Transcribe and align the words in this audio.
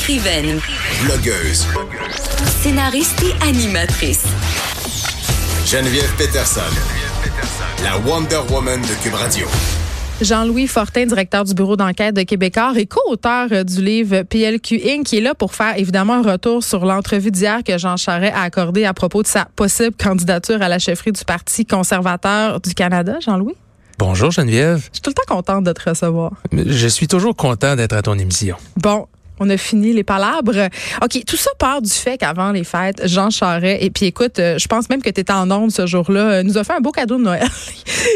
Écrivaine, 0.00 0.58
Blogueuse. 1.04 1.66
scénariste 2.62 3.22
et 3.22 3.46
animatrice. 3.46 4.24
Geneviève 5.66 6.10
Peterson. 6.16 6.62
La 7.84 7.98
Wonder 7.98 8.40
Woman 8.50 8.80
de 8.80 9.02
Cube 9.02 9.12
Radio. 9.12 9.46
Jean-Louis 10.22 10.68
Fortin, 10.68 11.04
directeur 11.04 11.44
du 11.44 11.52
bureau 11.52 11.76
d'enquête 11.76 12.16
de 12.16 12.22
Québécois 12.22 12.72
et 12.76 12.86
co-auteur 12.86 13.48
euh, 13.52 13.62
du 13.62 13.84
livre 13.84 14.22
PLQ 14.22 14.80
Inc., 14.86 15.04
qui 15.04 15.18
est 15.18 15.20
là 15.20 15.34
pour 15.34 15.54
faire 15.54 15.76
évidemment 15.76 16.14
un 16.14 16.32
retour 16.32 16.64
sur 16.64 16.86
l'entrevue 16.86 17.30
d'hier 17.30 17.62
que 17.62 17.76
Jean 17.76 17.98
Charest 17.98 18.34
a 18.34 18.40
accordé 18.40 18.86
à 18.86 18.94
propos 18.94 19.22
de 19.22 19.28
sa 19.28 19.44
possible 19.54 19.94
candidature 20.02 20.62
à 20.62 20.70
la 20.70 20.78
chefferie 20.78 21.12
du 21.12 21.26
Parti 21.26 21.66
conservateur 21.66 22.58
du 22.62 22.72
Canada. 22.72 23.18
Jean-Louis? 23.20 23.56
Bonjour 23.98 24.30
Geneviève. 24.30 24.78
Je 24.78 24.94
suis 24.94 25.02
tout 25.02 25.10
le 25.10 25.14
temps 25.14 25.36
contente 25.36 25.64
de 25.64 25.72
te 25.72 25.90
recevoir. 25.90 26.32
Je 26.52 26.88
suis 26.88 27.06
toujours 27.06 27.36
content 27.36 27.76
d'être 27.76 27.92
à 27.92 28.00
ton 28.00 28.18
émission. 28.18 28.56
Bon, 28.78 29.06
on 29.40 29.50
a 29.50 29.56
fini 29.56 29.92
les 29.92 30.04
palabres. 30.04 30.68
OK, 31.02 31.24
tout 31.26 31.36
ça 31.36 31.50
part 31.58 31.82
du 31.82 31.90
fait 31.90 32.18
qu'avant 32.18 32.52
les 32.52 32.64
fêtes, 32.64 33.06
Jean 33.06 33.30
Charest, 33.30 33.82
et 33.82 33.90
puis 33.90 34.06
écoute, 34.06 34.38
euh, 34.38 34.58
je 34.58 34.68
pense 34.68 34.88
même 34.88 35.02
que 35.02 35.10
tu 35.10 35.20
étais 35.20 35.32
en 35.32 35.50
onde 35.50 35.70
ce 35.70 35.86
jour-là, 35.86 36.20
euh, 36.20 36.42
nous 36.42 36.58
a 36.58 36.64
fait 36.64 36.74
un 36.74 36.80
beau 36.80 36.92
cadeau 36.92 37.16
de 37.18 37.24
Noël. 37.24 37.48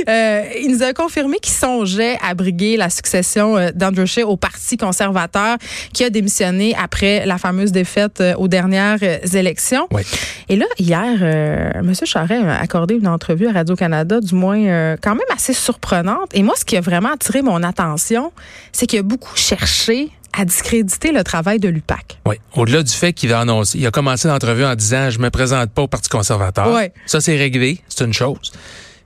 Euh, 0.08 0.44
il 0.62 0.70
nous 0.70 0.82
a 0.82 0.92
confirmé 0.92 1.38
qu'il 1.38 1.52
songeait 1.52 2.18
à 2.22 2.34
briguer 2.34 2.76
la 2.76 2.90
succession 2.90 3.56
euh, 3.56 3.70
d'Andrew 3.74 4.06
Scheer 4.06 4.28
au 4.28 4.36
Parti 4.36 4.76
conservateur 4.76 5.56
qui 5.92 6.04
a 6.04 6.10
démissionné 6.10 6.74
après 6.80 7.26
la 7.26 7.38
fameuse 7.38 7.72
défaite 7.72 8.22
aux 8.38 8.48
dernières 8.48 8.98
élections. 9.34 9.86
Oui. 9.92 10.02
Et 10.48 10.56
là, 10.56 10.66
hier, 10.78 11.18
euh, 11.22 11.70
M. 11.74 11.92
Charest 12.04 12.44
a 12.44 12.60
accordé 12.60 12.94
une 12.94 13.08
entrevue 13.08 13.48
à 13.48 13.52
Radio-Canada, 13.52 14.20
du 14.20 14.34
moins 14.34 14.58
euh, 14.58 14.96
quand 15.00 15.14
même 15.14 15.26
assez 15.34 15.54
surprenante. 15.54 16.30
Et 16.34 16.42
moi, 16.42 16.54
ce 16.56 16.64
qui 16.64 16.76
a 16.76 16.80
vraiment 16.80 17.12
attiré 17.12 17.42
mon 17.42 17.62
attention, 17.62 18.32
c'est 18.72 18.86
qu'il 18.86 18.98
a 18.98 19.02
beaucoup 19.02 19.36
cherché 19.36 20.10
à 20.36 20.44
discréditer 20.44 21.12
le 21.12 21.22
travail 21.22 21.58
de 21.58 21.68
l'UPAC. 21.68 22.18
Oui. 22.26 22.36
Au-delà 22.54 22.82
du 22.82 22.92
fait 22.92 23.12
qu'il 23.12 23.32
a 23.32 23.40
annoncé, 23.40 23.78
il 23.78 23.86
a 23.86 23.90
commencé 23.90 24.28
l'entrevue 24.28 24.64
en 24.64 24.74
disant 24.74 25.10
je 25.10 25.18
me 25.18 25.30
présente 25.30 25.70
pas 25.70 25.82
au 25.82 25.88
Parti 25.88 26.08
conservateur. 26.08 26.72
Ouais. 26.72 26.92
Ça 27.06 27.20
c'est 27.20 27.36
réglé, 27.36 27.80
c'est 27.88 28.04
une 28.04 28.12
chose. 28.12 28.52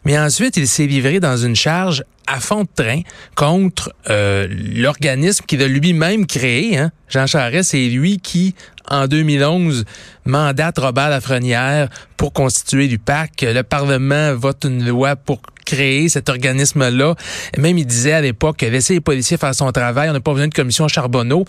Mais 0.05 0.19
ensuite, 0.19 0.57
il 0.57 0.69
s'est 0.69 0.87
livré 0.87 1.21
dans 1.21 1.37
une 1.37 1.57
charge 1.57 2.05
à 2.27 2.41
fond 2.41 2.63
de 2.63 2.69
train 2.75 3.01
contre 3.35 3.93
euh, 4.09 4.47
l'organisme 4.51 5.45
qu'il 5.47 5.63
a 5.63 5.69
lui-même 5.69 6.27
créé. 6.27 6.79
Hein. 6.79 6.93
Jean 7.09 7.27
Charest, 7.27 7.71
c'est 7.71 7.89
lui 7.89 8.19
qui, 8.19 8.55
en 8.89 9.07
2011, 9.07 9.85
mandate 10.25 10.79
Robert 10.79 11.11
Lafrenière 11.11 11.89
pour 12.17 12.33
constituer 12.33 12.87
l'UPAC. 12.87 13.43
Le 13.43 13.63
Parlement 13.63 14.35
vote 14.35 14.65
une 14.65 14.87
loi 14.87 15.17
pour 15.17 15.41
cet 16.09 16.29
organisme-là. 16.29 17.15
Même 17.57 17.79
il 17.79 17.87
disait 17.87 18.13
à 18.13 18.21
l'époque, 18.21 18.63
laissez 18.63 18.95
les 18.95 19.01
policiers 19.01 19.37
faire 19.37 19.55
son 19.55 19.71
travail, 19.73 20.11
on 20.11 20.13
n'a 20.13 20.21
pas 20.21 20.33
besoin 20.33 20.49
de 20.49 20.55
commission 20.55 20.89
Charbonneau. 20.89 21.45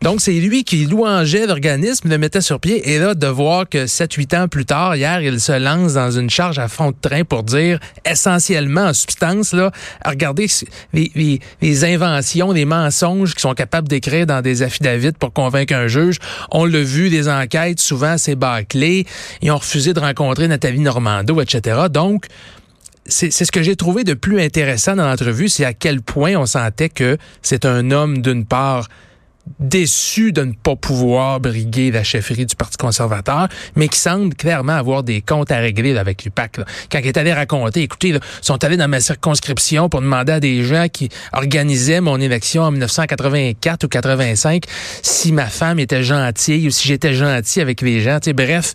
Donc, 0.00 0.20
c'est 0.20 0.30
lui 0.30 0.62
qui 0.62 0.84
louangeait 0.84 1.48
l'organisme, 1.48 2.08
le 2.08 2.18
mettait 2.18 2.40
sur 2.40 2.60
pied. 2.60 2.92
Et 2.92 3.00
là, 3.00 3.14
de 3.14 3.26
voir 3.26 3.68
que 3.68 3.86
7-8 3.86 4.36
ans 4.36 4.46
plus 4.46 4.64
tard, 4.64 4.94
hier, 4.94 5.20
il 5.22 5.40
se 5.40 5.50
lance 5.50 5.94
dans 5.94 6.12
une 6.12 6.30
charge 6.30 6.60
à 6.60 6.68
fond 6.68 6.92
de 6.92 6.96
train 7.00 7.24
pour 7.24 7.42
dire, 7.42 7.80
essentiellement, 8.08 8.82
en 8.82 8.94
substance, 8.94 9.52
là, 9.52 9.72
regardez 10.06 10.46
les 10.92 11.84
inventions, 11.84 12.52
les 12.52 12.64
mensonges 12.64 13.32
qu'ils 13.32 13.40
sont 13.40 13.54
capables 13.54 13.88
d'écrire 13.88 14.24
dans 14.24 14.40
des 14.40 14.62
affidavits 14.62 15.10
pour 15.18 15.32
convaincre 15.32 15.74
un 15.74 15.88
juge. 15.88 16.18
On 16.52 16.64
l'a 16.64 16.80
vu, 16.80 17.10
des 17.10 17.28
enquêtes, 17.28 17.80
souvent, 17.80 18.18
c'est 18.18 18.36
bâclé. 18.36 19.04
Ils 19.42 19.50
ont 19.50 19.58
refusé 19.58 19.94
de 19.94 20.00
rencontrer 20.00 20.46
Nathalie 20.46 20.78
Normando, 20.78 21.40
etc. 21.40 21.86
Donc, 21.90 22.26
c'est 23.08 23.30
ce 23.30 23.50
que 23.50 23.62
j'ai 23.62 23.76
trouvé 23.76 24.04
de 24.04 24.14
plus 24.14 24.40
intéressant 24.40 24.96
dans 24.96 25.08
l'entrevue, 25.08 25.48
c'est 25.48 25.64
à 25.64 25.72
quel 25.72 26.02
point 26.02 26.36
on 26.36 26.46
sentait 26.46 26.88
que 26.88 27.16
c'est 27.42 27.64
un 27.64 27.90
homme, 27.90 28.20
d'une 28.20 28.44
part, 28.44 28.88
déçu 29.60 30.32
de 30.32 30.42
ne 30.44 30.52
pas 30.52 30.76
pouvoir 30.76 31.40
briguer 31.40 31.90
la 31.90 32.02
chefferie 32.04 32.46
du 32.46 32.56
Parti 32.56 32.76
conservateur, 32.76 33.48
mais 33.76 33.88
qui 33.88 33.98
semble 33.98 34.34
clairement 34.34 34.72
avoir 34.74 35.02
des 35.02 35.20
comptes 35.20 35.50
à 35.50 35.58
régler 35.58 35.96
avec 35.96 36.24
l'UPAC. 36.24 36.60
Quand 36.90 36.98
il 36.98 37.06
est 37.06 37.16
allé 37.16 37.32
raconter, 37.32 37.82
écoutez, 37.82 38.08
ils 38.08 38.20
sont 38.40 38.62
allés 38.64 38.76
dans 38.76 38.88
ma 38.88 39.00
circonscription 39.00 39.88
pour 39.88 40.00
demander 40.00 40.32
à 40.32 40.40
des 40.40 40.62
gens 40.64 40.86
qui 40.92 41.08
organisaient 41.32 42.00
mon 42.00 42.20
élection 42.20 42.62
en 42.62 42.70
1984 42.70 43.84
ou 43.84 43.88
85 43.88 44.64
si 45.02 45.32
ma 45.32 45.46
femme 45.46 45.78
était 45.78 46.02
gentille 46.02 46.66
ou 46.66 46.70
si 46.70 46.88
j'étais 46.88 47.14
gentil 47.14 47.60
avec 47.60 47.80
les 47.82 48.00
gens. 48.00 48.18
Tu 48.20 48.26
sais, 48.26 48.32
bref, 48.32 48.72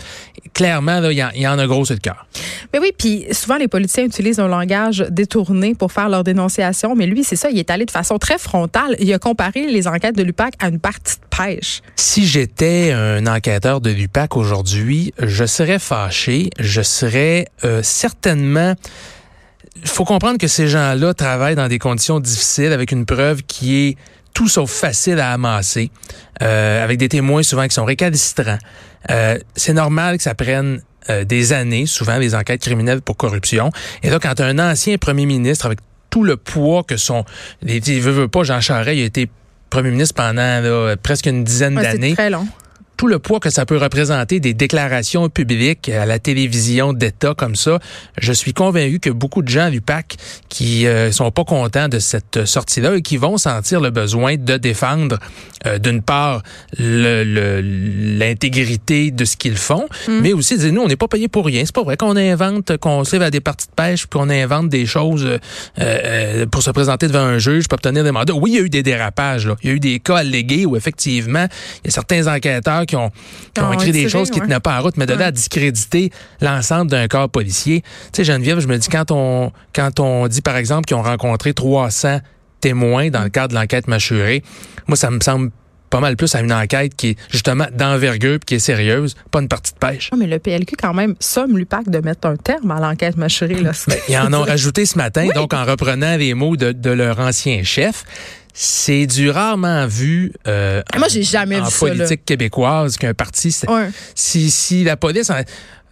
clairement, 0.53 0.99
là, 0.99 1.11
il 1.11 1.17
y, 1.17 1.23
en- 1.23 1.29
il 1.35 1.41
y 1.41 1.47
en 1.47 1.57
a 1.59 1.67
gros 1.67 1.85
sur 1.85 1.95
le 1.95 1.99
cœur. 1.99 2.25
Mais 2.73 2.79
oui, 2.79 2.91
puis 2.97 3.25
souvent 3.31 3.57
les 3.57 3.67
politiciens 3.67 4.05
utilisent 4.05 4.39
un 4.39 4.47
langage 4.47 5.05
détourné 5.09 5.75
pour 5.75 5.91
faire 5.91 6.09
leur 6.09 6.23
dénonciation, 6.23 6.95
mais 6.95 7.05
lui, 7.05 7.23
c'est 7.23 7.35
ça, 7.35 7.49
il 7.49 7.59
est 7.59 7.69
allé 7.69 7.85
de 7.85 7.91
façon 7.91 8.17
très 8.17 8.37
frontale. 8.37 8.95
Il 8.99 9.11
a 9.13 9.19
comparé 9.19 9.67
les 9.67 9.87
enquêtes 9.87 10.15
de 10.15 10.23
l'UPAC 10.23 10.53
une 10.63 10.79
partie 10.79 11.17
de 11.17 11.25
pêche. 11.35 11.81
Si 11.95 12.25
j'étais 12.25 12.91
un 12.91 13.27
enquêteur 13.27 13.81
de 13.81 13.89
l'UPAC 13.89 14.37
aujourd'hui, 14.37 15.13
je 15.19 15.45
serais 15.45 15.79
fâché, 15.79 16.49
je 16.59 16.81
serais 16.81 17.47
euh, 17.63 17.81
certainement... 17.83 18.73
Il 19.75 19.87
faut 19.87 20.05
comprendre 20.05 20.37
que 20.37 20.47
ces 20.47 20.67
gens-là 20.67 21.13
travaillent 21.13 21.55
dans 21.55 21.67
des 21.67 21.79
conditions 21.79 22.19
difficiles 22.19 22.71
avec 22.71 22.91
une 22.91 23.05
preuve 23.05 23.43
qui 23.43 23.75
est 23.75 23.97
tout 24.33 24.47
sauf 24.47 24.71
facile 24.71 25.19
à 25.19 25.33
amasser, 25.33 25.91
euh, 26.41 26.83
avec 26.83 26.97
des 26.97 27.09
témoins 27.09 27.43
souvent 27.43 27.67
qui 27.67 27.73
sont 27.73 27.85
récalcitrants. 27.85 28.59
Euh, 29.09 29.37
c'est 29.55 29.73
normal 29.73 30.17
que 30.17 30.23
ça 30.23 30.35
prenne 30.35 30.81
des 31.25 31.51
années, 31.51 31.85
souvent 31.85 32.17
les 32.17 32.33
enquêtes 32.33 32.61
criminelles 32.61 33.01
pour 33.01 33.17
corruption. 33.17 33.71
Et 34.03 34.09
là, 34.09 34.19
quand 34.19 34.39
un 34.39 34.57
ancien 34.57 34.97
premier 34.97 35.25
ministre 35.25 35.65
avec 35.65 35.79
tout 36.09 36.23
le 36.23 36.37
poids 36.37 36.83
que 36.83 36.95
son... 36.95 37.25
Il 37.61 37.81
veut, 37.99 38.11
veut 38.11 38.27
pas, 38.29 38.43
Jean 38.43 38.61
Charest, 38.61 38.95
il 38.95 39.01
a 39.01 39.05
été 39.05 39.29
premier 39.73 39.89
ministre 39.89 40.13
pendant 40.13 40.61
là, 40.61 40.95
presque 40.97 41.25
une 41.25 41.43
dizaine 41.43 41.75
Ouais, 41.75 41.81
d'années 41.83 42.09
c'est 42.09 42.15
très 42.15 42.29
long. 42.29 42.47
Tout 42.97 43.07
le 43.07 43.19
poids 43.19 43.39
que 43.39 43.49
ça 43.49 43.65
peut 43.65 43.77
représenter 43.77 44.39
des 44.39 44.53
déclarations 44.53 45.29
publiques 45.29 45.89
à 45.89 46.05
la 46.05 46.19
télévision 46.19 46.93
d'État 46.93 47.33
comme 47.35 47.55
ça, 47.55 47.79
je 48.19 48.31
suis 48.33 48.53
convaincu 48.53 48.99
que 48.99 49.09
beaucoup 49.09 49.41
de 49.41 49.49
gens 49.49 49.65
à 49.65 49.69
l'UPAC 49.69 50.15
qui 50.49 50.85
euh, 50.87 51.11
sont 51.11 51.31
pas 51.31 51.43
contents 51.43 51.89
de 51.89 51.99
cette 51.99 52.45
sortie-là 52.45 52.95
et 52.95 53.01
qui 53.01 53.17
vont 53.17 53.37
sentir 53.37 53.81
le 53.81 53.89
besoin 53.89 54.35
de 54.37 54.57
défendre 54.57 55.17
euh, 55.65 55.79
d'une 55.79 56.01
part 56.01 56.43
le- 56.77 57.23
le- 57.23 57.61
l'intégrité 58.17 59.11
de 59.11 59.25
ce 59.25 59.35
qu'ils 59.37 59.57
font, 59.57 59.85
mais 60.09 60.33
aussi 60.33 60.57
dire 60.57 60.71
nous 60.73 60.81
on 60.81 60.87
n'est 60.87 60.95
pas 60.95 61.07
payé 61.07 61.27
pour 61.27 61.45
rien. 61.45 61.63
C'est 61.65 61.75
pas 61.75 61.83
vrai 61.83 61.97
qu'on 61.97 62.15
invente, 62.15 62.77
qu'on 62.77 63.03
se 63.03 63.13
lève 63.13 63.23
à 63.23 63.31
des 63.31 63.41
parties 63.41 63.67
de 63.67 63.73
pêche 63.73 64.07
puis 64.07 64.19
qu'on 64.19 64.29
invente 64.29 64.69
des 64.69 64.85
choses 64.85 65.25
euh, 65.25 65.37
euh, 65.79 66.45
pour 66.45 66.61
se 66.63 66.71
présenter 66.71 67.07
devant 67.07 67.19
un 67.19 67.39
juge 67.39 67.67
pour 67.67 67.75
obtenir 67.77 68.03
des 68.03 68.11
mandats. 68.11 68.33
Oui, 68.33 68.51
il 68.51 68.55
y 68.55 68.59
a 68.59 68.61
eu 68.61 68.69
des 68.69 68.83
dérapages. 68.83 69.47
Là. 69.47 69.55
Il 69.63 69.69
y 69.69 69.71
a 69.71 69.75
eu 69.75 69.79
des 69.79 69.99
cas 69.99 70.17
allégués 70.17 70.65
où 70.65 70.75
effectivement 70.75 71.47
il 71.83 71.87
y 71.87 71.89
a 71.89 71.91
certains 71.91 72.27
enquêteurs 72.27 72.82
qui 72.85 72.95
ont, 72.95 73.09
qui 73.09 73.15
ont 73.15 73.51
Qui 73.53 73.61
ont 73.61 73.73
écrit 73.73 73.91
des 73.91 74.09
choses 74.09 74.29
qui 74.29 74.39
ouais. 74.39 74.45
tenaient 74.45 74.59
pas 74.59 74.79
en 74.79 74.83
route, 74.83 74.97
mais 74.97 75.05
de 75.05 75.13
là 75.13 75.27
à 75.27 75.31
discréditer 75.31 76.11
l'ensemble 76.41 76.91
d'un 76.91 77.07
corps 77.07 77.29
policier. 77.29 77.81
Tu 77.81 78.17
sais, 78.17 78.23
Geneviève, 78.23 78.59
je 78.59 78.67
me 78.67 78.77
dis 78.77 78.89
quand 78.89 79.11
on 79.11 79.51
quand 79.73 79.99
on 79.99 80.27
dit 80.27 80.41
par 80.41 80.57
exemple 80.57 80.85
qu'ils 80.85 80.97
ont 80.97 81.03
rencontré 81.03 81.53
300 81.53 82.19
témoins 82.61 83.09
dans 83.09 83.23
le 83.23 83.29
cadre 83.29 83.49
de 83.49 83.55
l'enquête 83.55 83.87
mâchurée, 83.87 84.43
moi 84.87 84.95
ça 84.95 85.09
me 85.09 85.19
semble 85.19 85.51
pas 85.93 85.99
mal 85.99 86.15
plus 86.15 86.33
à 86.33 86.41
une 86.41 86.51
enquête 86.51 86.95
qui 86.95 87.09
est 87.09 87.17
justement 87.29 87.67
d'envergure 87.71 88.39
qui 88.39 88.55
est 88.55 88.59
sérieuse, 88.59 89.15
pas 89.29 89.41
une 89.41 89.47
partie 89.47 89.73
de 89.73 89.77
pêche. 89.77 90.09
Ah, 90.11 90.15
mais 90.17 90.25
le 90.25 90.39
PLQ, 90.39 90.75
quand 90.75 90.95
même, 90.95 91.13
somme 91.19 91.55
l'UPAC 91.55 91.87
de 91.87 91.99
mettre 91.99 92.27
un 92.27 92.35
terme 92.35 92.71
à 92.71 92.79
l'enquête 92.79 93.15
mâchurée. 93.15 93.61
Là. 93.61 93.73
Ils 94.09 94.17
en 94.17 94.33
ont 94.33 94.41
rajouté 94.41 94.87
ce 94.87 94.97
matin, 94.97 95.27
donc 95.35 95.53
en 95.53 95.63
reprenant 95.63 96.17
les 96.17 96.33
mots 96.33 96.57
de, 96.57 96.71
de 96.71 96.89
leur 96.89 97.19
ancien 97.19 97.61
chef. 97.61 98.05
C'est 98.55 99.07
du 99.07 99.29
rarement 99.31 99.87
vu 99.87 100.31
euh, 100.47 100.81
Moi, 100.97 101.07
j'ai 101.07 101.23
jamais 101.23 101.59
en 101.59 101.63
vu 101.65 101.71
ça, 101.71 101.87
là. 101.87 101.95
politique 101.95 102.23
québécoise 102.25 102.97
qu'un 102.97 103.13
parti, 103.15 103.55
Ouais. 103.67 103.89
si, 104.13 104.51
si 104.51 104.83
la 104.83 104.95
police, 104.95 105.29
en- 105.31 105.41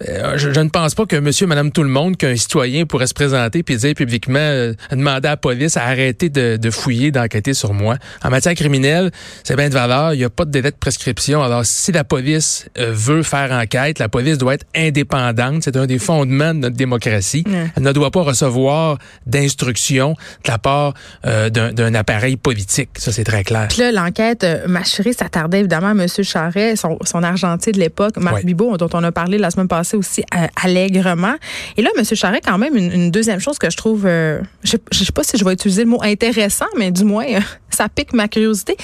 euh, 0.09 0.38
je, 0.38 0.51
je 0.51 0.59
ne 0.59 0.69
pense 0.69 0.95
pas 0.95 1.06
que 1.06 1.15
monsieur, 1.15 1.48
madame, 1.48 1.71
tout 1.71 1.83
le 1.83 1.89
monde, 1.89 2.18
qu'un 2.18 2.36
citoyen 2.36 2.86
pourrait 2.86 3.07
se 3.07 3.13
présenter 3.13 3.63
puis 3.63 3.77
dire 3.77 3.94
publiquement, 3.94 4.39
euh, 4.39 4.74
demander 4.92 5.27
à 5.27 5.31
la 5.31 5.38
police 5.38 5.77
à 5.77 5.83
arrêter 5.86 6.30
de, 6.30 6.57
de 6.57 6.69
fouiller, 6.71 7.12
d'enquêter 7.12 7.53
sur 7.53 7.74
moi. 7.74 7.98
En 8.24 8.30
matière 8.30 8.53
criminelle, 8.56 9.12
c'est 9.44 9.56
bien 9.56 9.69
de 9.69 9.74
valeur. 9.74 10.13
Il 10.13 10.18
n'y 10.18 10.24
a 10.24 10.30
pas 10.30 10.45
de 10.45 10.51
délai 10.51 10.71
de 10.71 10.75
prescription. 10.75 11.44
Alors, 11.44 11.65
si 11.65 11.92
la 11.92 12.03
police 12.03 12.68
euh, 12.77 12.92
veut 12.94 13.24
faire 13.24 13.51
enquête, 13.51 14.00
la 14.00 14.09
police 14.09 14.38
doit 14.38 14.56
être 14.56 14.65
indépendante. 14.75 15.63
C'est 15.63 15.77
un 15.77 15.86
des 15.86 16.00
fondements 16.00 16.53
de 16.53 16.59
notre 16.59 16.75
démocratie. 16.75 17.44
Elle 17.75 17.83
ne 17.83 17.92
doit 17.92 18.12
pas 18.12 18.21
recevoir 18.21 18.98
d'instructions 19.25 20.15
de 20.45 20.51
la 20.51 20.57
part 20.57 20.94
d'un 21.24 21.94
appareil 21.95 22.38
politique. 22.38 22.89
Ça, 22.98 23.12
c'est 23.12 23.24
très 23.24 23.44
clair. 23.44 23.68
Puis 23.69 23.80
là, 23.80 23.92
l'enquête 23.92 24.44
euh, 24.44 24.68
mâchurée 24.68 25.13
s'attardait 25.13 25.59
évidemment 25.59 25.88
à 25.88 25.92
M. 25.92 26.07
Charret, 26.24 26.75
son, 26.75 26.98
son 27.03 27.24
argentier 27.24 27.71
de 27.71 27.80
l'époque, 27.80 28.18
Marc 28.18 28.31
Ouais. 28.36 28.44
Bibot, 28.44 28.77
dont 28.77 28.88
on 28.94 29.03
a 29.03 29.12
parlé 29.12 29.38
la 29.38 29.51
semaine 29.51 29.68
passée 29.68 29.90
aussi 29.97 30.21
euh, 30.35 30.47
allègrement. 30.61 31.35
Et 31.77 31.81
là, 31.81 31.89
M. 31.97 32.03
Charret, 32.03 32.41
quand 32.43 32.57
même, 32.57 32.75
une, 32.75 32.91
une 32.91 33.11
deuxième 33.11 33.39
chose 33.39 33.57
que 33.57 33.69
je 33.69 33.77
trouve, 33.77 34.05
euh, 34.05 34.39
je 34.63 34.77
ne 34.77 35.05
sais 35.05 35.11
pas 35.11 35.23
si 35.23 35.38
je 35.38 35.45
vais 35.45 35.53
utiliser 35.53 35.83
le 35.83 35.89
mot 35.89 36.01
intéressant, 36.03 36.65
mais 36.77 36.91
du 36.91 37.03
moins, 37.03 37.25
euh, 37.25 37.39
ça 37.69 37.88
pique 37.89 38.13
ma 38.13 38.27
curiosité. 38.27 38.75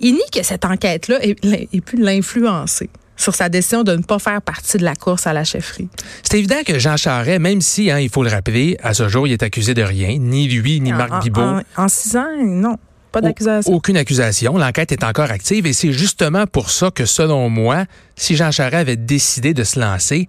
Il 0.00 0.14
nie 0.14 0.20
que 0.32 0.42
cette 0.42 0.64
enquête-là 0.64 1.18
ait, 1.24 1.36
ait 1.72 1.80
pu 1.80 1.96
l'influencer 1.96 2.88
sur 3.16 3.34
sa 3.34 3.48
décision 3.48 3.82
de 3.82 3.96
ne 3.96 4.02
pas 4.02 4.20
faire 4.20 4.40
partie 4.40 4.78
de 4.78 4.84
la 4.84 4.94
course 4.94 5.26
à 5.26 5.32
la 5.32 5.42
chefferie. 5.42 5.88
C'est 6.22 6.38
évident 6.38 6.62
que 6.64 6.78
Jean 6.78 6.96
Charest, 6.96 7.40
même 7.40 7.60
si, 7.60 7.90
hein, 7.90 7.98
il 7.98 8.08
faut 8.10 8.22
le 8.22 8.30
rappeler, 8.30 8.76
à 8.80 8.94
ce 8.94 9.08
jour, 9.08 9.26
il 9.26 9.32
est 9.32 9.42
accusé 9.42 9.74
de 9.74 9.82
rien, 9.82 10.16
ni 10.20 10.46
lui, 10.46 10.80
ni 10.80 10.92
Marc 10.92 11.12
En- 11.12 11.18
Bibot. 11.18 11.40
En, 11.40 11.62
en 11.76 11.88
six 11.88 12.16
ans, 12.16 12.28
non, 12.40 12.76
pas 13.10 13.20
d'accusation. 13.20 13.72
Aucune 13.72 13.96
accusation. 13.96 14.56
L'enquête 14.58 14.92
est 14.92 15.04
encore 15.04 15.30
active 15.30 15.66
et 15.66 15.72
c'est 15.72 15.92
justement 15.92 16.46
pour 16.46 16.70
ça 16.70 16.90
que, 16.90 17.04
selon 17.04 17.48
moi, 17.48 17.84
si 18.16 18.36
Jean 18.36 18.50
Charest 18.50 18.74
avait 18.74 18.96
décidé 18.96 19.54
de 19.54 19.64
se 19.64 19.78
lancer, 19.78 20.28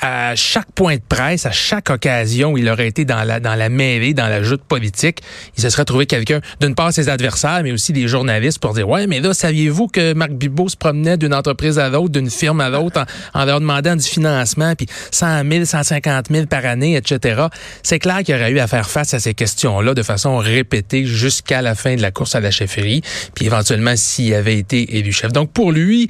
à 0.00 0.34
chaque 0.34 0.72
point 0.72 0.96
de 0.96 1.02
presse, 1.06 1.46
à 1.46 1.50
chaque 1.50 1.90
occasion 1.90 2.52
où 2.52 2.58
il 2.58 2.68
aurait 2.68 2.88
été 2.88 3.04
dans 3.04 3.22
la, 3.22 3.38
dans 3.38 3.54
la 3.54 3.68
mêlée, 3.68 4.14
dans 4.14 4.28
la 4.28 4.42
joute 4.42 4.62
politique, 4.62 5.20
il 5.56 5.62
se 5.62 5.68
serait 5.68 5.84
trouvé 5.84 6.06
quelqu'un, 6.06 6.40
d'une 6.60 6.74
part 6.74 6.92
ses 6.92 7.08
adversaires, 7.08 7.60
mais 7.62 7.72
aussi 7.72 7.92
des 7.92 8.08
journalistes 8.08 8.58
pour 8.58 8.72
dire, 8.72 8.88
ouais, 8.88 9.06
mais 9.06 9.20
là, 9.20 9.34
saviez-vous 9.34 9.88
que 9.88 10.14
Marc 10.14 10.32
Bibot 10.32 10.68
se 10.68 10.76
promenait 10.76 11.16
d'une 11.16 11.34
entreprise 11.34 11.78
à 11.78 11.88
l'autre, 11.88 12.10
d'une 12.10 12.30
firme 12.30 12.60
à 12.60 12.70
l'autre, 12.70 13.04
en, 13.34 13.44
leur 13.44 13.60
demandant 13.60 13.96
du 13.96 14.04
financement, 14.04 14.74
puis 14.74 14.86
100 15.10 15.42
000, 15.50 15.64
150 15.64 16.26
000 16.30 16.46
par 16.46 16.64
année, 16.64 16.96
etc. 16.96 17.42
C'est 17.82 17.98
clair 17.98 18.22
qu'il 18.22 18.34
aurait 18.34 18.50
eu 18.50 18.58
à 18.58 18.66
faire 18.66 18.88
face 18.88 19.12
à 19.12 19.20
ces 19.20 19.34
questions-là 19.34 19.94
de 19.94 20.02
façon 20.02 20.38
répétée 20.38 21.04
jusqu'à 21.04 21.60
la 21.60 21.74
fin 21.74 21.96
de 21.96 22.02
la 22.02 22.10
course 22.10 22.34
à 22.34 22.40
la 22.40 22.50
chefferie, 22.50 23.02
puis 23.34 23.46
éventuellement 23.46 23.94
s'il 23.96 24.32
avait 24.34 24.56
été 24.56 24.96
élu 24.96 25.12
chef. 25.12 25.32
Donc 25.32 25.52
pour 25.52 25.72
lui, 25.72 26.08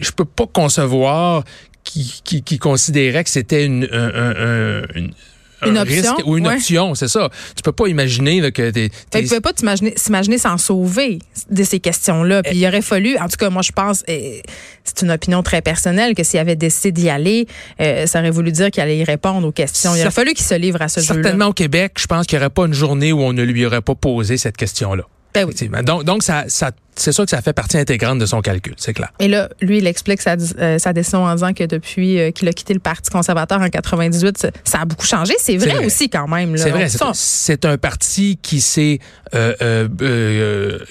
je 0.00 0.10
peux 0.10 0.24
pas 0.24 0.46
concevoir 0.46 1.44
qui, 2.04 2.20
qui, 2.24 2.42
qui 2.42 2.58
considérait 2.58 3.24
que 3.24 3.30
c'était 3.30 3.64
une, 3.64 3.88
un, 3.92 4.08
un- 4.14 4.30
un- 4.36 4.82
une, 4.94 5.12
un 5.62 5.70
Une 5.70 5.78
option, 5.78 6.14
risque 6.14 6.26
ou 6.26 6.36
une 6.36 6.46
ouais. 6.46 6.54
option, 6.56 6.94
c'est 6.94 7.08
ça. 7.08 7.30
Tu 7.56 7.62
peux 7.62 7.72
pas 7.72 7.86
imaginer 7.88 8.42
là, 8.42 8.50
que 8.50 8.68
t'es, 8.70 8.90
qu'il 9.10 9.22
pouvait 9.26 9.40
pas 9.40 9.52
s'imaginer 9.56 10.36
s'en 10.38 10.58
sauver 10.58 11.18
de 11.50 11.64
ces 11.64 11.80
questions-là. 11.80 12.42
Puis 12.42 12.56
il 12.58 12.66
aurait 12.66 12.82
fallu, 12.82 13.16
en 13.16 13.26
tout 13.28 13.38
cas, 13.38 13.48
moi 13.48 13.62
je 13.62 13.72
pense, 13.72 14.04
c'est 14.06 15.02
une 15.02 15.10
opinion 15.10 15.42
très 15.42 15.62
personnelle, 15.62 16.14
que 16.14 16.22
s'il 16.24 16.38
avait 16.40 16.56
décidé 16.56 16.92
d'y 16.92 17.08
aller, 17.08 17.46
euh, 17.80 18.06
ça 18.06 18.18
aurait 18.20 18.30
voulu 18.30 18.52
dire 18.52 18.70
qu'il 18.70 18.82
allait 18.82 18.98
y 18.98 19.04
répondre 19.04 19.46
aux 19.48 19.52
questions. 19.52 19.94
Il 19.94 20.02
aurait 20.02 20.10
fallu 20.10 20.34
qu'il 20.34 20.44
se 20.44 20.54
livre 20.54 20.82
à 20.82 20.88
ce 20.88 21.00
jeu-là. 21.00 21.22
certainement 21.22 21.46
au 21.46 21.52
Québec, 21.54 21.92
je 21.98 22.06
pense 22.06 22.26
qu'il 22.26 22.38
n'y 22.38 22.44
aurait 22.44 22.50
pas 22.50 22.66
une 22.66 22.74
journée 22.74 23.12
où 23.12 23.22
on 23.22 23.32
ne 23.32 23.42
lui 23.42 23.64
aurait 23.64 23.80
pas 23.80 23.94
posé 23.94 24.36
cette 24.36 24.58
question-là. 24.58 25.04
Ben 25.32 25.46
oui. 25.46 25.54
Donc, 25.84 26.04
donc 26.04 26.22
ça, 26.22 26.44
ça, 26.48 26.70
c'est 26.96 27.12
sûr 27.12 27.24
que 27.24 27.30
ça 27.30 27.42
fait 27.42 27.52
partie 27.52 27.78
intégrante 27.78 28.18
de 28.18 28.26
son 28.26 28.40
calcul, 28.40 28.74
c'est 28.76 28.94
clair. 28.94 29.12
Et 29.20 29.28
là, 29.28 29.48
lui, 29.60 29.78
il 29.78 29.86
explique 29.86 30.20
sa, 30.22 30.36
euh, 30.58 30.78
sa 30.78 30.92
décision 30.92 31.24
en 31.24 31.34
disant 31.34 31.52
que 31.52 31.64
depuis 31.64 32.18
euh, 32.18 32.30
qu'il 32.30 32.48
a 32.48 32.52
quitté 32.52 32.74
le 32.74 32.80
Parti 32.80 33.10
conservateur 33.10 33.60
en 33.60 33.68
98, 33.68 34.48
ça, 34.64 34.80
a 34.80 34.84
beaucoup 34.84 35.06
changé. 35.06 35.34
C'est 35.38 35.56
vrai, 35.56 35.74
vrai. 35.74 35.86
aussi 35.86 36.08
quand 36.08 36.28
même. 36.28 36.56
C'est 36.56 36.70
vrai, 36.70 36.88
c'est, 37.14 37.64
un 37.64 37.78
parti 37.78 38.38
qui 38.40 38.60
s'est 38.60 38.98
euh, 39.34 39.88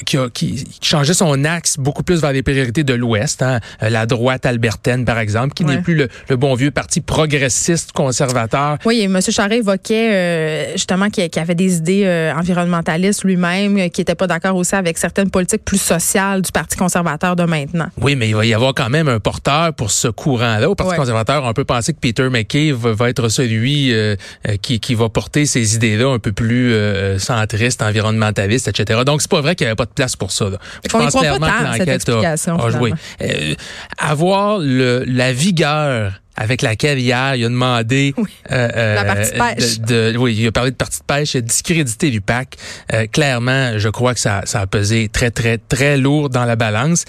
qui 0.05 0.17
a 0.17 0.29
qui, 0.29 0.65
changeait 0.81 1.13
son 1.13 1.43
axe 1.45 1.77
beaucoup 1.77 2.03
plus 2.03 2.21
vers 2.21 2.31
les 2.33 2.43
priorités 2.43 2.83
de 2.83 2.93
l'Ouest, 2.93 3.41
hein. 3.41 3.59
La 3.81 4.05
droite 4.05 4.45
albertaine 4.45 5.05
par 5.05 5.19
exemple, 5.19 5.53
qui 5.53 5.63
Ouais. 5.65 5.77
n'est 5.77 5.81
plus 5.81 5.95
le, 5.95 6.09
le 6.29 6.35
bon 6.35 6.53
vieux 6.53 6.69
parti 6.69 7.01
progressiste 7.01 7.91
conservateur. 7.91 8.77
Oui, 8.85 8.99
et 8.99 9.05
M. 9.05 9.19
Charest 9.21 9.61
évoquait 9.61 10.73
justement 10.73 11.09
qu'il 11.09 11.29
avait 11.37 11.55
des 11.55 11.77
idées 11.77 12.33
environnementalistes 12.35 13.23
lui-même, 13.23 13.89
qui 13.89 14.01
n'était 14.01 14.15
pas 14.15 14.27
d'accord 14.27 14.55
aussi 14.55 14.75
avec 14.75 14.97
certaines 14.97 15.31
politiques 15.31 15.65
plus 15.65 15.81
sociales 15.99 16.41
du 16.41 16.51
Parti 16.51 16.75
conservateur 16.77 17.35
de 17.35 17.43
maintenant. 17.43 17.87
Oui, 18.01 18.15
mais 18.15 18.29
il 18.29 18.35
va 18.35 18.45
y 18.45 18.53
avoir 18.53 18.73
quand 18.73 18.89
même 18.89 19.07
un 19.07 19.19
porteur 19.19 19.73
pour 19.73 19.91
ce 19.91 20.07
courant-là. 20.07 20.69
Au 20.69 20.75
Parti 20.75 20.91
Ouais. 20.91 20.97
conservateur, 20.97 21.43
on 21.43 21.53
peut 21.53 21.65
penser 21.65 21.93
que 21.93 21.99
Peter 21.99 22.29
McKay 22.29 22.71
va, 22.71 22.93
va 22.93 23.09
être 23.09 23.29
celui 23.29 23.91
euh, 23.93 24.15
euh, 24.47 24.55
qui, 24.61 24.79
qui 24.79 24.95
va 24.95 25.09
porter 25.09 25.45
ces 25.45 25.75
idées-là 25.75 26.09
un 26.13 26.19
peu 26.19 26.31
plus 26.31 26.73
euh, 26.73 27.17
centristes, 27.19 27.81
environnementalistes, 27.81 28.67
etc. 28.67 29.01
Donc, 29.05 29.21
c'est 29.21 29.31
pas 29.31 29.41
vrai 29.41 29.55
qu'il 29.55 29.65
n'y 29.65 29.69
avait 29.69 29.75
pas 29.75 29.85
de 29.85 29.91
place 29.93 30.15
pour 30.15 30.31
ça. 30.31 30.49
là. 30.49 30.57
Je 30.83 30.89
pense 30.89 31.13
pas 31.13 31.19
clairement 31.19 31.47
tant, 31.47 31.53
que 31.53 31.57
cette 31.59 31.67
l'enquête 31.79 31.89
a- 31.89 31.93
explication, 31.95 32.59
a 32.59 32.69
joué. 32.69 32.93
Euh, 33.21 33.53
avoir 33.97 34.59
le, 34.59 35.03
la 35.07 35.33
vigueur 35.33 36.13
avec 36.35 36.61
laquelle 36.61 36.99
hier 36.99 37.35
il 37.35 37.45
a 37.45 37.49
demandé 37.49 38.13
Oui. 38.17 38.29
euh, 38.51 38.69
euh, 38.75 38.95
La 38.95 39.05
partie 39.05 39.31
de 39.31 39.37
pêche. 39.37 39.79
de- 39.79 40.11
de- 40.13 40.17
oui 40.17 40.35
il 40.37 40.47
a 40.47 40.51
parlé 40.51 40.71
de 40.71 40.75
partie 40.75 40.99
de 40.99 41.05
pêche 41.05 41.35
discrédité 41.37 42.09
l'UPAC. 42.11 42.55
Euh, 42.93 43.07
clairement 43.07 43.77
je 43.77 43.89
crois 43.89 44.13
que 44.13 44.19
ça, 44.19 44.41
ça 44.45 44.61
a 44.61 44.67
pesé 44.67 45.09
très 45.11 45.31
très 45.31 45.57
très 45.57 45.97
lourd 45.97 46.29
dans 46.29 46.45
la 46.45 46.55
balance. 46.55 47.05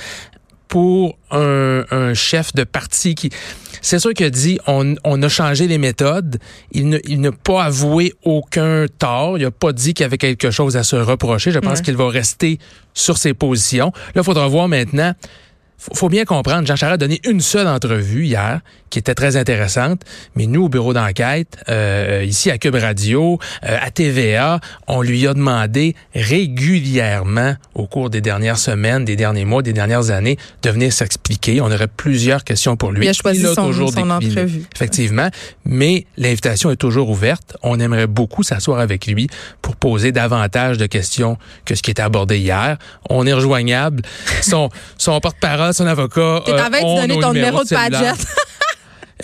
Pour 0.69 1.17
un, 1.31 1.85
un 1.93 2.13
chef 2.13 2.53
de 2.53 2.65
parti 2.65 3.15
qui 3.15 3.31
c'est 3.83 4.01
sûr 4.01 4.13
qu'il 4.15 4.27
a 4.27 4.31
dit 4.31 4.59
on, 4.67 4.97
on 5.05 5.23
a 5.23 5.29
changé 5.29 5.69
les 5.69 5.79
méthodes. 5.79 6.39
Il 6.73 6.89
ne 6.89 6.99
il 7.05 7.21
n'a 7.21 7.31
pas 7.31 7.63
avoué 7.65 8.15
aucun 8.25 8.87
tort. 8.99 9.39
Il 9.39 9.45
n'a 9.45 9.53
pas 9.53 9.73
dit 9.73 9.95
qu'il 9.95 10.03
y 10.03 10.07
avait 10.07 10.19
quelque 10.19 10.51
chose 10.51 10.77
à 10.77 10.83
se 10.83 10.97
reprocher. 10.97 11.53
Je 11.53 11.61
pense 11.61 11.83
qu'il 11.83 11.97
va 11.97 12.09
rester 12.09 12.59
sur 12.95 13.17
ses 13.17 13.33
positions. 13.33 13.93
Là 14.17 14.23
il 14.23 14.25
faudra 14.25 14.49
voir 14.49 14.67
maintenant 14.67 15.13
faut, 15.79 16.09
bien 16.09 16.25
comprendre, 16.25 16.67
Jean 16.67 16.77
Charest 16.77 16.95
a 16.95 16.97
donné 16.97 17.21
une 17.25 17.41
seule 17.41 17.67
entrevue 17.69 18.25
hier 18.27 18.61
qui 18.91 18.99
était 19.01 19.15
très 19.15 19.37
intéressante, 19.37 20.03
mais 20.37 20.47
nous, 20.47 20.65
au 20.65 20.69
bureau 20.69 20.93
d'enquête, 20.95 21.59
euh, 21.69 22.25
ici 22.27 22.51
à 22.51 22.59
Cube 22.59 22.77
Radio, 22.77 23.39
euh, 23.65 23.77
à 23.81 23.91
TVA, 23.91 24.61
on 24.87 25.03
lui 25.03 25.27
a 25.27 25.35
demandé 25.35 25.95
régulièrement 26.15 27.55
au 27.75 27.87
cours 27.87 28.11
des 28.11 28.21
dernières 28.21 28.59
semaines, 28.59 29.05
des 29.05 29.17
derniers 29.17 29.45
mois, 29.45 29.63
des 29.63 29.73
dernières 29.73 30.11
années, 30.11 30.37
de 30.63 30.71
venir 30.71 30.93
s'expliquer. 30.93 31.61
On 31.61 31.67
aurait 31.71 31.89
plusieurs 31.89 32.45
questions 32.45 32.77
pour 32.77 32.93
lui. 32.93 33.07
Il 33.07 33.09
a 33.09 33.13
choisi 33.13 33.43
l'a 33.43 33.55
son- 33.55 33.73
son 33.73 33.85
décliné. 33.87 34.13
entrevue. 34.13 34.63
Effectivement, 34.75 35.29
mais 35.65 36.07
l'invitation 36.17 36.71
est 36.71 36.77
toujours 36.77 37.11
ouverte. 37.11 37.57
On 37.63 37.79
aimerait 37.81 38.07
beaucoup 38.07 38.43
s'asseoir 38.43 38.79
avec 38.81 39.07
lui 39.07 39.29
pour 39.63 39.77
poser 39.77 40.13
davantage 40.13 40.79
de 40.79 40.87
questions 40.87 41.37
que 41.65 41.75
ce 41.75 41.83
qui 41.83 41.91
était 41.91 42.03
abordé 42.03 42.39
hier. 42.39 42.79
On 43.11 43.27
est 43.27 43.33
rejoignable. 43.33 44.03
Son, 44.43 44.71
son 44.99 45.19
porte-parole, 45.21 45.66
son 45.73 45.87
avocat. 45.87 46.43
T'es 46.45 46.53
en 46.53 46.57
train 46.57 46.71
de 46.71 47.01
donner 47.01 47.21
ton 47.21 47.33
numéro 47.33 47.63
de 47.63 47.69
cellulaire. 47.69 48.15
Padgett. 48.15 48.27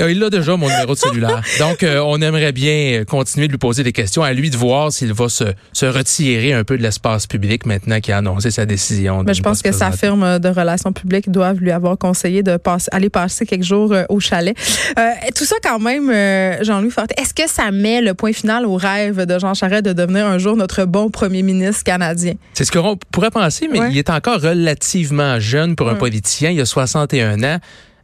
Euh, 0.00 0.10
Il 0.10 0.22
a 0.24 0.30
déjà 0.30 0.56
mon 0.56 0.68
numéro 0.68 0.94
de 0.94 0.98
cellulaire. 0.98 1.42
Donc, 1.58 1.82
euh, 1.82 2.00
on 2.04 2.20
aimerait 2.22 2.52
bien 2.52 3.00
euh, 3.00 3.04
continuer 3.04 3.46
de 3.46 3.52
lui 3.52 3.58
poser 3.58 3.82
des 3.82 3.92
questions. 3.92 4.22
À 4.22 4.32
lui 4.32 4.48
de 4.50 4.56
voir 4.56 4.90
s'il 4.92 5.12
va 5.12 5.28
se, 5.28 5.44
se 5.72 5.86
retirer 5.86 6.54
un 6.54 6.64
peu 6.64 6.78
de 6.78 6.82
l'espace 6.82 7.26
public 7.26 7.66
maintenant 7.66 8.00
qu'il 8.00 8.14
a 8.14 8.18
annoncé 8.18 8.50
sa 8.50 8.64
décision. 8.64 9.22
Mais 9.22 9.34
je 9.34 9.42
pense 9.42 9.58
se 9.58 9.62
que 9.62 9.72
sa 9.72 9.92
firme 9.92 10.38
de 10.38 10.48
relations 10.48 10.92
publiques 10.92 11.30
doivent 11.30 11.58
lui 11.58 11.70
avoir 11.70 11.98
conseillé 11.98 12.42
de 12.42 12.56
passer, 12.56 12.88
aller 12.92 13.10
passer 13.10 13.44
quelques 13.44 13.64
jours 13.64 13.94
au 14.08 14.18
chalet. 14.20 14.56
Euh, 14.98 15.02
tout 15.36 15.44
ça 15.44 15.56
quand 15.62 15.78
même, 15.78 16.08
euh, 16.10 16.62
Jean-Louis 16.64 16.90
Fortin, 16.90 17.14
est-ce 17.20 17.34
que 17.34 17.48
ça 17.48 17.70
met 17.70 18.00
le 18.00 18.14
point 18.14 18.32
final 18.32 18.64
au 18.66 18.76
rêve 18.76 19.26
de 19.26 19.38
Jean 19.38 19.52
Charest 19.54 19.84
de 19.84 19.92
devenir 19.92 20.26
un 20.26 20.38
jour 20.38 20.56
notre 20.56 20.84
bon 20.86 21.10
premier 21.10 21.42
ministre 21.42 21.84
canadien? 21.84 22.34
C'est 22.54 22.64
ce 22.64 22.72
qu'on 22.72 22.96
pourrait 23.10 23.30
penser, 23.30 23.68
mais 23.70 23.80
Ouais. 23.80 23.88
il 23.90 23.98
est 23.98 24.10
encore 24.10 24.40
relativement 24.40 25.38
jeune 25.40 25.76
pour 25.76 25.88
un 25.88 25.92
Ouais. 25.92 25.98
politicien. 25.98 26.50
Il 26.50 26.60
a 26.60 26.64
61 26.64 27.42
ans. 27.42 27.58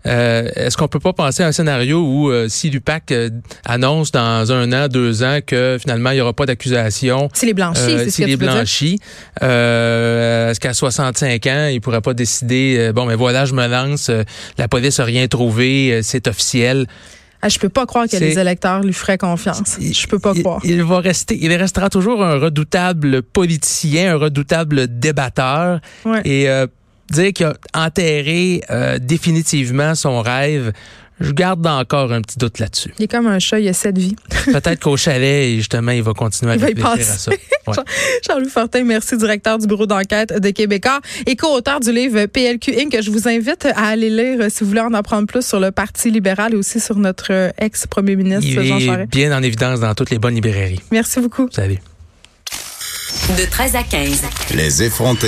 Euh, 0.08 0.48
Est-ce 0.54 0.76
qu'on 0.76 0.88
peut 0.88 1.00
pas 1.00 1.12
penser 1.12 1.42
à 1.42 1.48
un 1.48 1.52
scénario 1.52 2.00
où 2.00 2.30
euh, 2.30 2.48
si 2.48 2.70
l'UPAC 2.70 3.12
euh, 3.12 3.30
annonce 3.64 4.10
dans 4.10 4.50
un 4.52 4.72
an, 4.72 4.88
deux 4.88 5.22
ans 5.22 5.38
que 5.46 5.76
finalement 5.80 6.10
il 6.10 6.14
n'y 6.14 6.20
aura 6.20 6.32
pas 6.32 6.46
d'accusation, 6.46 7.28
C'est 7.34 7.46
les 7.46 7.54
blanchis, 7.54 7.80
euh, 7.82 7.98
c'est 7.98 7.98
ce 7.98 8.04
que 8.04 8.10
s'il 8.10 8.24
tu 8.26 8.32
est 8.32 8.36
dire? 8.36 8.52
blanchi, 8.52 8.98
euh, 9.42 10.50
est-ce 10.50 10.60
qu'à 10.60 10.74
65 10.74 11.46
ans, 11.46 11.68
il 11.70 11.80
pourrait 11.80 12.00
pas 12.00 12.14
décider, 12.14 12.90
bon, 12.94 13.06
mais 13.06 13.14
voilà, 13.16 13.44
je 13.44 13.54
me 13.54 13.66
lance, 13.66 14.08
euh, 14.10 14.22
la 14.56 14.68
police 14.68 14.98
a 15.00 15.04
rien 15.04 15.26
trouvé, 15.28 15.92
euh, 15.92 16.00
c'est 16.02 16.26
officiel. 16.28 16.86
Ah, 17.40 17.48
je 17.48 17.58
peux 17.60 17.68
pas 17.68 17.86
croire 17.86 18.06
que 18.08 18.16
les 18.16 18.36
électeurs 18.36 18.80
lui 18.82 18.92
feraient 18.92 19.16
confiance. 19.16 19.78
Je 19.80 20.06
peux 20.08 20.18
pas 20.18 20.32
il, 20.34 20.42
croire. 20.42 20.60
Il 20.64 20.82
va 20.82 20.98
rester, 20.98 21.38
il 21.40 21.52
restera 21.54 21.88
toujours 21.88 22.24
un 22.24 22.36
redoutable 22.36 23.22
politicien, 23.22 24.14
un 24.14 24.16
redoutable 24.16 24.98
débatteur. 24.98 25.78
Ouais. 26.04 26.20
Et 26.24 26.48
euh, 26.48 26.66
dire 27.10 27.32
qu'il 27.32 27.46
a 27.46 27.54
enterré 27.74 28.62
euh, 28.70 28.98
définitivement 28.98 29.94
son 29.94 30.20
rêve, 30.20 30.72
je 31.20 31.32
garde 31.32 31.66
encore 31.66 32.12
un 32.12 32.22
petit 32.22 32.38
doute 32.38 32.58
là-dessus. 32.58 32.92
Il 32.98 33.04
est 33.04 33.08
comme 33.08 33.26
un 33.26 33.38
chat, 33.38 33.58
il 33.58 33.68
a 33.68 33.72
sept 33.72 33.98
vies. 33.98 34.14
Peut-être 34.44 34.80
qu'au 34.80 34.96
chalet, 34.96 35.56
justement, 35.56 35.92
il 35.92 36.02
va 36.02 36.12
continuer 36.12 36.52
à 36.52 36.54
Il 36.54 36.60
va 36.60 36.70
y 36.70 36.74
réfléchir 36.74 37.12
à 37.12 37.16
ça. 37.18 37.30
Ouais. 37.30 37.76
Jean-Louis 38.26 38.50
Fortin, 38.50 38.84
merci, 38.84 39.16
directeur 39.16 39.58
du 39.58 39.66
bureau 39.66 39.86
d'enquête 39.86 40.40
de 40.40 40.50
Québécois 40.50 41.00
et 41.26 41.36
co-auteur 41.36 41.80
du 41.80 41.92
livre 41.92 42.26
PLQ 42.26 42.74
Inc. 42.78 42.92
que 42.92 43.02
je 43.02 43.10
vous 43.10 43.28
invite 43.28 43.66
à 43.74 43.88
aller 43.88 44.10
lire 44.10 44.40
euh, 44.40 44.48
si 44.48 44.62
vous 44.62 44.70
voulez 44.70 44.80
en 44.80 44.94
apprendre 44.94 45.26
plus 45.26 45.44
sur 45.44 45.60
le 45.60 45.72
Parti 45.72 46.10
libéral 46.10 46.54
et 46.54 46.56
aussi 46.56 46.80
sur 46.80 46.96
notre 46.96 47.32
euh, 47.32 47.50
ex-premier 47.58 48.16
ministre 48.16 48.46
Il 48.46 48.62
Jean 48.62 48.78
est 48.78 49.06
bien 49.06 49.36
en 49.36 49.42
évidence 49.42 49.80
dans 49.80 49.94
toutes 49.94 50.10
les 50.10 50.18
bonnes 50.18 50.34
librairies. 50.34 50.80
Merci 50.92 51.20
beaucoup. 51.20 51.48
Salut. 51.50 51.78
De 53.36 53.44
13 53.44 53.76
à 53.76 53.82
15. 53.82 54.22
Les 54.54 54.82
effrontés. 54.84 55.26